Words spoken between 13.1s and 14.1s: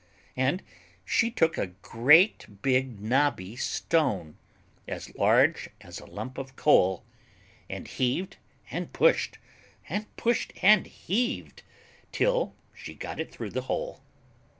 it through the hole.